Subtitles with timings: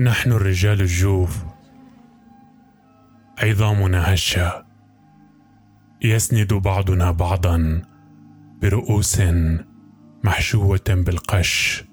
[0.00, 1.44] نحن الرجال الجوف
[3.38, 4.64] عظامنا هشه
[6.02, 7.82] يسند بعضنا بعضا
[8.62, 9.20] برؤوس
[10.24, 11.84] محشوه بالقش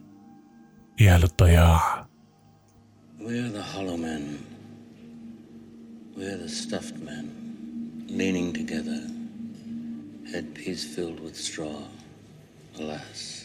[1.00, 2.06] يا للضياع
[3.20, 4.24] We're the hollow men.
[6.16, 7.26] We're the stuffed men,
[8.08, 9.02] leaning together,
[10.32, 11.82] headpiece filled with straw.
[12.80, 13.45] Alas.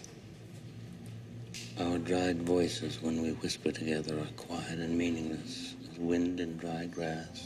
[1.81, 6.85] Our dried voices, when we whisper together, are quiet and meaningless as wind in dry
[6.97, 7.37] grass.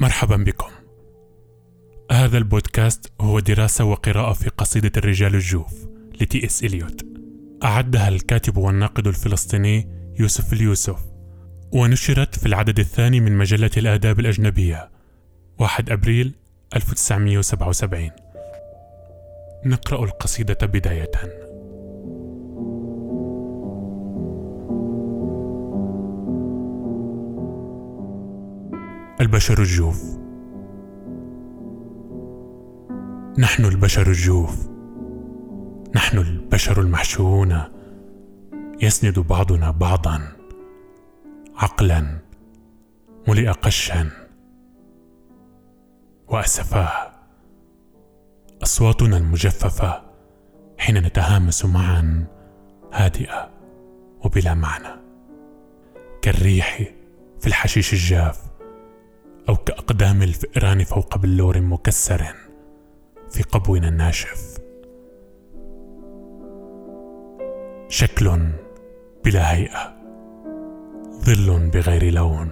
[0.00, 0.70] مرحبا بكم
[2.12, 5.86] هذا البودكاست هو دراسة وقراءة في قصيدة الرجال الجوف
[6.20, 7.06] لتي إس إليوت
[7.64, 9.88] أعدها الكاتب والناقد الفلسطيني
[10.20, 10.98] يوسف اليوسف
[11.72, 14.90] ونشرت في العدد الثاني من مجلة الآداب الأجنبية
[15.58, 16.34] 1 أبريل
[16.74, 18.10] 1977
[19.66, 21.10] نقرأ القصيدة بدايةً.
[29.20, 30.18] البشر الجوف.
[33.38, 34.68] نحن البشر الجوف.
[35.94, 37.62] نحن البشر المحشوون.
[38.82, 40.20] يسند بعضنا بعضا.
[41.56, 42.18] عقلا.
[43.28, 44.23] ملئ قشا.
[46.28, 47.10] واسفاه
[48.62, 50.02] أصواتنا المجففة
[50.78, 52.26] حين نتهامس معا
[52.92, 53.50] هادئة
[54.24, 55.00] وبلا معنى.
[56.22, 56.82] كالريح
[57.40, 58.42] في الحشيش الجاف
[59.48, 62.34] أو كأقدام الفئران فوق بلور مكسر
[63.30, 64.58] في قبونا الناشف.
[67.88, 68.42] شكل
[69.24, 69.94] بلا هيئة
[71.10, 72.50] ظل بغير لون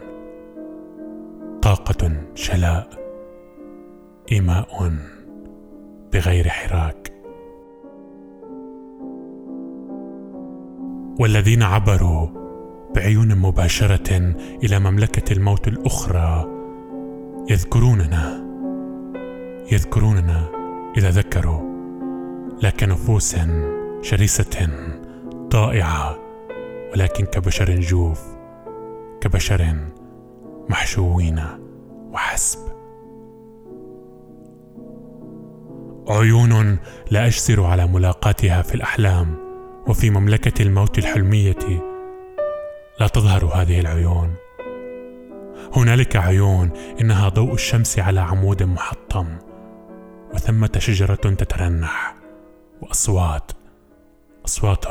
[1.62, 3.01] طاقة شلاء
[4.32, 4.92] إيماء
[6.12, 7.12] بغير حراك.
[11.20, 12.28] والذين عبروا
[12.94, 14.34] بعيون مباشرة
[14.64, 16.46] إلى مملكة الموت الأخرى
[17.50, 18.46] يذكروننا
[19.72, 20.48] يذكروننا
[20.96, 21.60] إذا ذكروا
[22.62, 23.36] لك نفوس
[24.00, 24.68] شرسه
[25.34, 26.18] ضائعه
[26.92, 28.22] ولكن كبشر جوف
[29.20, 29.76] كبشر
[30.68, 31.42] محشوين
[32.12, 32.71] وحسب.
[36.08, 36.78] عيون
[37.10, 39.36] لا أجسر على ملاقاتها في الأحلام
[39.86, 41.82] وفي مملكة الموت الحلمية.
[43.00, 44.34] لا تظهر هذه العيون.
[45.76, 46.70] هنالك عيون
[47.00, 49.38] إنها ضوء الشمس على عمود محطم
[50.34, 52.14] وثمة شجرة تترنح
[52.80, 53.52] وأصوات
[54.44, 54.84] أصوات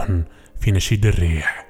[0.59, 1.67] في نشيد الريح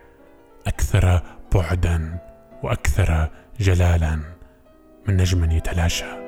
[0.67, 1.21] أكثر
[1.55, 2.19] بعدا
[2.63, 4.19] وأكثر جلالا
[5.07, 6.20] من نجم يتلاشى.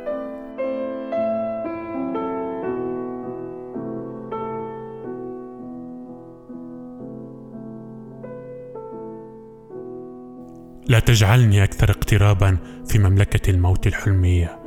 [10.87, 14.59] لا تجعلني أكثر اقترابا في مملكة الموت الحلميه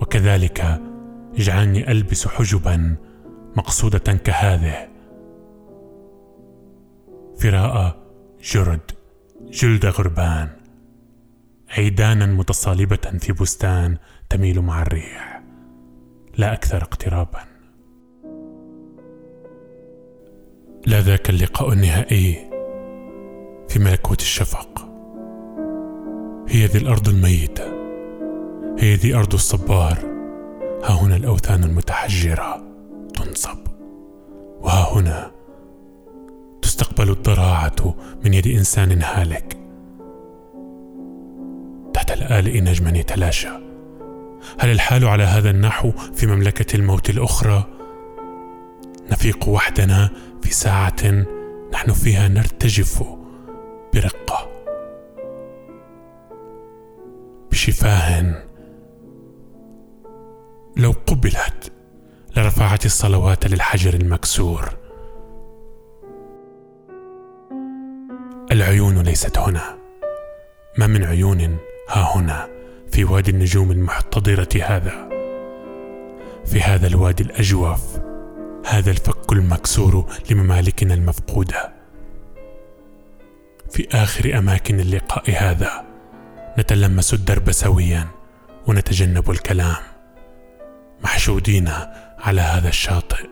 [0.00, 0.80] وكذلك
[1.38, 2.96] اجعلني ألبس حجبا
[3.56, 4.88] مقصودة كهذه.
[7.38, 7.96] فراء
[8.42, 8.90] جرد
[9.50, 10.48] جلد غربان
[11.70, 13.96] عيدانا متصالبة في بستان
[14.30, 15.42] تميل مع الريح.
[16.38, 17.40] لا أكثر اقترابا.
[20.86, 22.53] لا ذاك اللقاء النهائي.
[23.68, 24.88] في ملكوت الشفق.
[26.48, 27.64] هي ذي الأرض الميتة.
[28.78, 29.98] هي ذي أرض الصبار.
[30.84, 32.62] ها هنا الأوثان المتحجرة
[33.14, 33.58] تنصب.
[34.60, 35.30] وها هنا
[36.62, 39.56] تستقبل الضراعة من يد إنسان هالك.
[41.94, 43.48] تحت الآلئ نجما يتلاشى.
[44.58, 47.64] هل الحال على هذا النحو في مملكة الموت الأخرى؟
[49.12, 50.10] نفيق وحدنا
[50.42, 51.24] في ساعة
[51.72, 53.02] نحن فيها نرتجف.
[53.94, 54.50] برقة
[57.50, 58.34] بشفاه
[60.76, 61.72] لو قبلت
[62.36, 64.68] لرفعت الصلوات للحجر المكسور.
[68.52, 69.78] العيون ليست هنا.
[70.78, 71.56] ما من عيون
[71.88, 72.48] ها هنا
[72.92, 75.08] في وادي النجوم المحتضرة هذا؟
[76.46, 77.98] في هذا الوادي الأجوف
[78.66, 81.73] هذا الفك المكسور لممالكنا المفقودة.
[83.74, 85.84] في آخر أماكن اللقاء هذا.
[86.58, 88.06] نتلمس الدرب سويا
[88.66, 89.82] ونتجنب الكلام.
[91.04, 91.70] محشودين
[92.18, 93.28] على هذا الشاطئ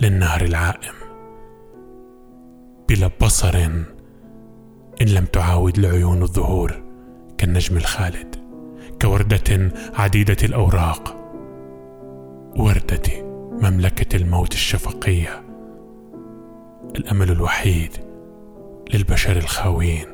[0.00, 0.94] للنهر العائم.
[2.88, 3.86] بلا بصر إن
[5.00, 6.82] لم تعاود العيون الظهور
[7.38, 8.36] كالنجم الخالد
[9.02, 11.16] كوردة عديدة الأوراق.
[12.56, 13.22] وردة
[13.62, 15.42] مملكة الموت الشفقية.
[16.96, 18.09] الأمل الوحيد
[18.94, 20.06] للبشر الخاوين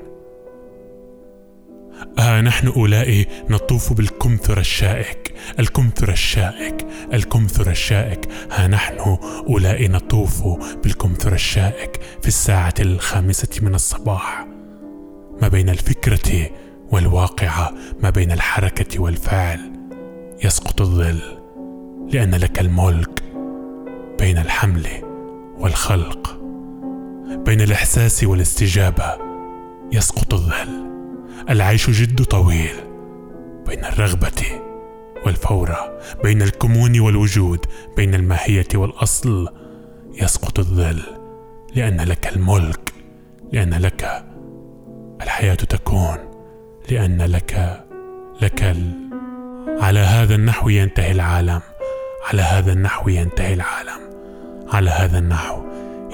[2.19, 5.35] ها نحن أولئك نطوف بالكمثر الشائك.
[5.59, 6.87] الكمثر الشائك.
[7.13, 8.29] الكمثر الشائك.
[8.51, 9.19] ها نحن
[9.49, 10.43] أولئك نطوف
[10.85, 14.47] بالكمثر الشائك في الساعة الخامسة من الصباح.
[15.43, 16.51] ما بين الفكرة
[16.91, 19.61] والواقعة ما بين الحركة والفعل.
[20.45, 21.21] يسقط الظل
[22.13, 23.23] لأن لك الملك
[24.19, 24.87] بين الحمل
[25.59, 26.36] والخلق.
[27.45, 29.19] بين الإحساس والاستجابة.
[29.93, 30.87] يسقط الظل.
[31.51, 32.75] العيش جد طويل.
[33.67, 34.61] بين الرغبة
[35.27, 35.99] والفورة.
[36.23, 37.67] بين الكمون والوجود.
[37.97, 39.49] بين الماهية والأصل.
[40.23, 41.03] يسقط الظل.
[41.75, 42.93] لأن لك الملك.
[43.53, 44.25] لأن لك
[45.23, 46.17] الحياة تكون.
[46.91, 47.85] لأن لك
[48.43, 48.93] لك ال...
[49.81, 51.61] على هذا النحو ينتهي العالم.
[52.29, 54.01] على هذا النحو ينتهي العالم.
[54.73, 55.63] على هذا النحو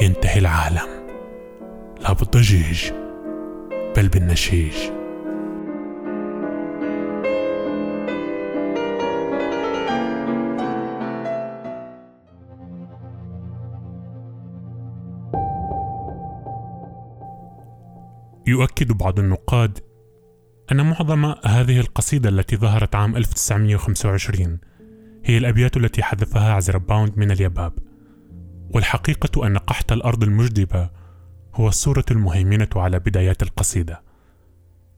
[0.00, 1.01] ينتهي العالم.
[2.02, 2.90] لا بالضجيج
[3.96, 4.74] بل بالنشيج
[18.46, 19.78] يؤكد بعض النقاد
[20.72, 24.58] أن معظم هذه القصيدة التي ظهرت عام 1925
[25.24, 27.72] هي الأبيات التي حذفها عزر باوند من اليباب
[28.74, 31.01] والحقيقة أن قحط الأرض المجدبة
[31.54, 34.02] هو الصورة المهيمنة على بدايات القصيدة.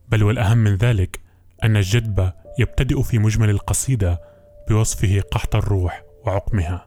[0.08, 1.20] بل والأهم من ذلك
[1.64, 4.20] أن الجدب يبتدئ في مجمل القصيدة
[4.68, 6.86] بوصفه قحط الروح وعقمها.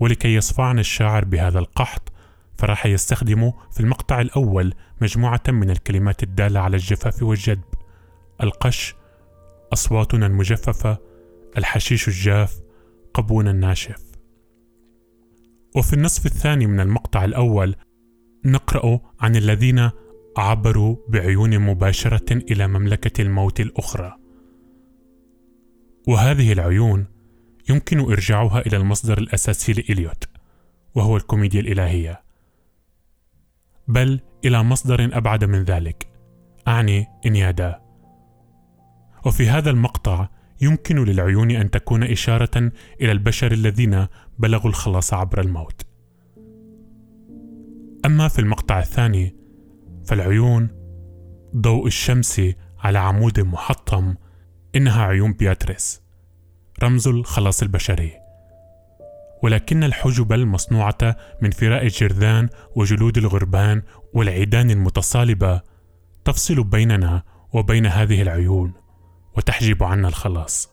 [0.00, 2.12] ولكي يصفعنا الشاعر بهذا القحط
[2.58, 7.74] فراح يستخدم في المقطع الأول مجموعة من الكلمات الدالة على الجفاف والجدب.
[8.42, 8.94] القش
[9.72, 10.98] أصواتنا المجففة
[11.58, 12.60] الحشيش الجاف
[13.14, 14.02] قبونا الناشف.
[15.76, 17.76] وفي النصف الثاني من المقطع الأول
[18.44, 19.90] نقرأ عن الذين
[20.36, 24.16] عبروا بعيون مباشرة إلى مملكة الموت الأخرى.
[26.08, 27.06] وهذه العيون
[27.68, 30.24] يمكن إرجاعها إلى المصدر الأساسي لإليوت
[30.94, 32.22] وهو الكوميديا الإلهية.
[33.88, 36.08] بل إلى مصدر أبعد من ذلك
[36.68, 37.80] أعني إنيادا.
[39.26, 40.28] وفي هذا المقطع
[40.60, 44.06] يمكن للعيون أن تكون إشارة إلى البشر الذين
[44.38, 45.87] بلغوا الخلاص عبر الموت.
[48.06, 49.36] أما في المقطع الثاني
[50.06, 50.68] فالعيون
[51.56, 52.42] ضوء الشمس
[52.78, 54.14] على عمود محطم
[54.76, 56.02] إنها عيون بياتريس
[56.82, 58.12] رمز الخلاص البشري.
[59.42, 63.82] ولكن الحجب المصنوعة من فراء الجرذان وجلود الغربان
[64.14, 65.60] والعيدان المتصالبة
[66.24, 67.22] تفصل بيننا
[67.52, 68.72] وبين هذه العيون
[69.36, 70.70] وتحجب عنا الخلاص.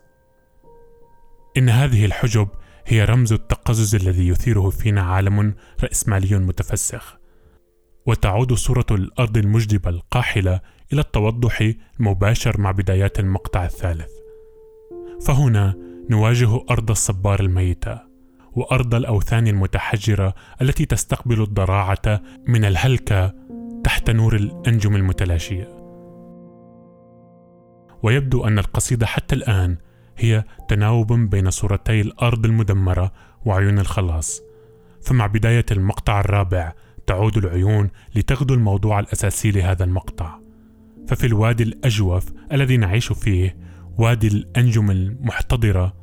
[1.58, 2.48] إن هذه الحجب
[2.86, 7.18] هي رمز التقزز الذي يثيره فينا عالم رأسمالي متفسخ.
[8.06, 10.62] وتعود صورة الأرض المجدبة القاحلة
[10.94, 14.12] إلى التوضح المباشر مع بدايات المقطع الثالث.
[15.22, 15.76] فهنا
[16.10, 18.00] نواجه أرض الصبار الميتة
[18.56, 23.34] وأرض الأوثان المتحجرة التي تستقبل الضراعة من الهلكة
[23.84, 25.76] تحت نور الأنجم المتلاشية
[28.04, 29.78] ويبدو أن القصيدة حتى الآن
[30.18, 33.12] هي تناوب بين صورتي الأرض المدمرة
[33.46, 34.42] وعيون الخلاص.
[35.02, 36.74] فمع بداية المقطع الرابع
[37.08, 40.40] تعود العيون لتغدو الموضوع الأساسي لهذا المقطع.
[41.08, 43.58] ففي الوادي الأجوف الذي نعيش فيه
[43.98, 45.94] وادي الأنجم المحتضرة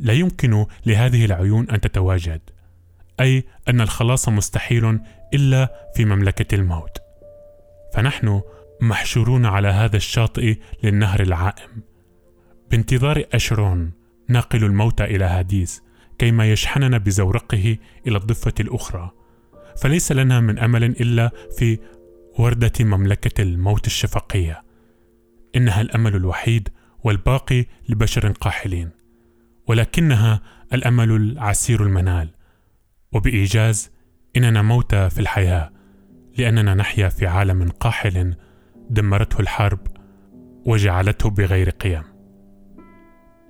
[0.00, 2.40] لا يمكن لهذه العيون أن تتواجد
[3.20, 5.00] أي أن الخلاص مستحيل
[5.34, 6.98] إلا في مملكة الموت.
[7.94, 8.40] فنحن
[8.80, 11.93] محشورون على هذا الشاطئ للنهر العائم.
[12.70, 13.92] بانتظار أشرون
[14.28, 15.82] ناقل الموتى إلى هاديس
[16.18, 19.10] كيما يشحننا بزورقه إلى الضفة الأخرى.
[19.76, 21.78] فليس لنا من أمل إلا في
[22.38, 24.62] وردة مملكة الموت الشفقية.
[25.56, 26.68] إنها الأمل الوحيد
[27.04, 28.90] والباقي لبشر قاحلين.
[29.66, 30.40] ولكنها
[30.72, 32.28] الأمل العسير المنال.
[33.12, 33.90] وبإيجاز
[34.36, 35.72] إننا موتى في الحياة
[36.38, 38.34] لأننا نحيا في عالم قاحل
[38.90, 39.80] دمرته الحرب
[40.66, 42.13] وجعلته بغير قيم.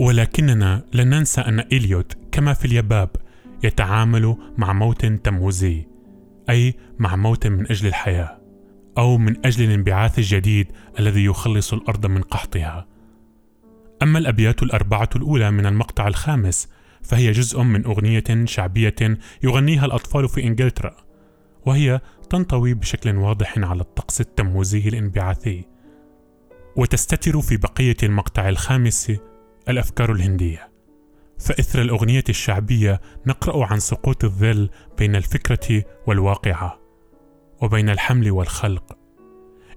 [0.00, 3.10] ولكننا لن ننسى أن إليوت كما في اليباب
[3.62, 5.86] يتعامل مع موت تموزي
[6.50, 8.38] أي مع موت من أجل الحياة
[8.98, 10.66] أو من أجل الانبعاث الجديد
[10.98, 12.86] الذي يخلص الأرض من قحطها.
[14.02, 16.68] أما الأبيات الأربعة الأولى من المقطع الخامس
[17.02, 18.94] فهي جزء من أغنية شعبية
[19.42, 20.96] يغنيها الأطفال في إنجلترا
[21.66, 25.64] وهي تنطوي بشكل واضح على الطقس التموزي الانبعاثي.
[26.76, 29.12] وتستتر في بقية المقطع الخامس
[29.68, 30.70] الأفكار الهندية.
[31.38, 36.80] فإثر الأغنية الشعبية نقرأ عن سقوط الظل بين الفكرة والواقعة
[37.62, 38.98] وبين الحمل والخلق.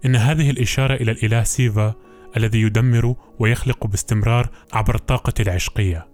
[0.05, 1.93] إن هذه الإشارة إلى الإله سيفا
[2.37, 6.07] الذي يدمر ويخلق باستمرار عبر الطاقة العشقية.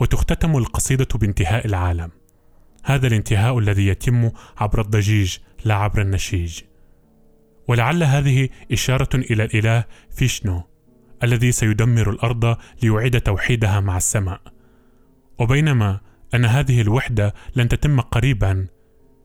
[0.00, 2.10] وتختتم القصيدة بانتهاء العالم.
[2.84, 6.60] هذا الانتهاء الذي يتم عبر الضجيج لا عبر النشيج.
[7.68, 10.62] ولعل هذه إشارة إلى الإله فيشنو؟
[11.22, 14.40] الذي سيدمر الأرض ليعيد توحيدها مع السماء.
[15.38, 16.00] وبينما
[16.34, 18.66] أن هذه الوحدة لن تتم قريبا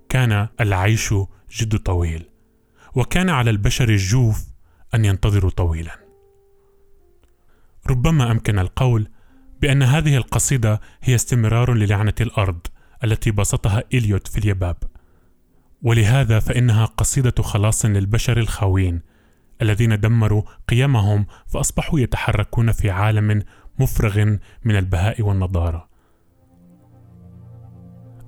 [0.09, 1.13] كان العيش
[1.51, 2.29] جد طويل
[2.95, 4.43] وكان على البشر الجوف
[4.95, 5.99] أن ينتظروا طويلا.
[7.89, 9.07] ربما أمكن القول
[9.61, 12.59] بأن هذه القصيدة هي استمرار للعنة الأرض
[13.03, 14.77] التي بسطها إليوت في اليباب.
[15.81, 19.01] ولهذا فإنها قصيدة خلاص للبشر الخاوين
[19.62, 23.43] الذين دمروا قيمهم فأصبحوا يتحركون في عالم
[23.79, 24.35] مفرغ
[24.65, 25.89] من البهاء والنضارة.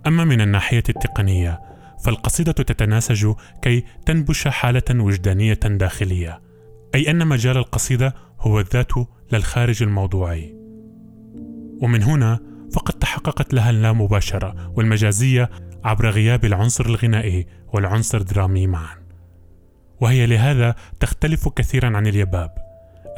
[0.07, 1.61] أما من الناحية التقنية
[2.03, 6.41] فالقصيدة تتناسج كي تنبش حالة وجدانية داخلية
[6.95, 8.91] أي أن مجال القصيدة هو الذات
[9.31, 10.55] للخارج الموضوعي.
[11.81, 12.39] ومن هنا
[12.73, 15.49] فقد تحققت لها اللامباشرة والمجازية
[15.83, 19.06] عبر غياب العنصر الغنائي والعنصر الدرامي معا.
[20.01, 22.67] وهي لهذا تختلف كثيرا عن اليباب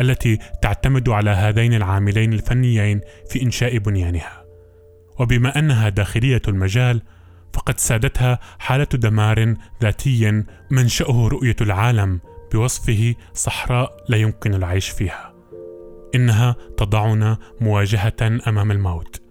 [0.01, 4.43] التي تعتمد على هذين العاملين الفنيين في إنشاء بنيانها.
[5.19, 7.01] وبما أنها داخلية المجال
[7.53, 12.19] فقد سادتها حالة دمار ذاتي منشأه رؤية العالم
[12.53, 15.33] بوصفه صحراء لا يمكن العيش فيها.
[16.15, 19.21] إنها تضعنا مواجهة أمام الموت.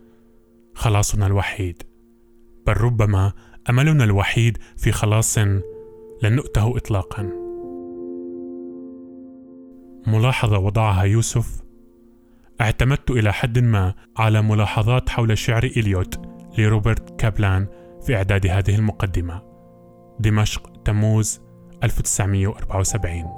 [0.74, 1.82] خلاصنا الوحيد.
[2.66, 3.32] بل ربما
[3.70, 5.38] أملنا الوحيد في خلاص
[6.22, 7.22] لن نؤته اطلاقا.
[10.06, 11.62] ملاحظة وضعها يوسف.
[12.60, 16.20] اعتمدت إلى حد ما على ملاحظات حول شعر إليوت
[16.58, 17.66] لروبرت كابلان
[18.06, 19.42] في إعداد هذه المقدمة.
[20.20, 21.40] دمشق تموز
[21.82, 23.37] 1974